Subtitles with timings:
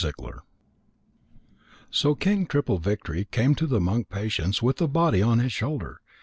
[0.03, 0.39] CONCLUSION
[1.91, 6.01] So King Triple victory came to the monk Patience with the body on his shoulder.